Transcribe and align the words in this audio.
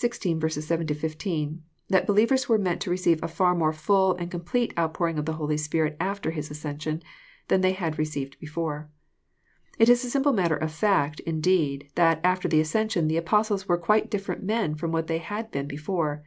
7—16, 0.00 1.58
that 1.90 2.06
believers 2.06 2.48
were 2.48 2.56
meant 2.56 2.80
to 2.80 2.90
recei^Sirfar 2.90 3.54
more 3.54 3.70
full 3.74 4.14
and 4.14 4.30
complete 4.30 4.72
outpouring 4.78 5.18
of 5.18 5.26
the 5.26 5.34
Holy 5.34 5.58
Spirit 5.58 5.94
after 6.00 6.30
His 6.30 6.50
ascension 6.50 7.02
thantirey 7.50 7.74
had 7.74 7.98
received 7.98 8.38
before. 8.40 8.88
It 9.78 9.90
is 9.90 10.02
a 10.02 10.08
simple 10.08 10.32
matter 10.32 10.56
of 10.56 10.70
fnr.t, 10.70 11.22
Indeed, 11.26 11.90
that 11.96 12.18
after 12.24 12.48
the 12.48 12.60
ascension 12.62 13.08
the 13.08 13.18
Apostles 13.18 13.68
were 13.68 13.76
quite 13.76 14.10
different 14.10 14.42
men 14.42 14.74
from 14.74 14.90
what 14.90 15.06
they 15.06 15.18
had 15.18 15.50
been 15.50 15.66
before. 15.68 16.22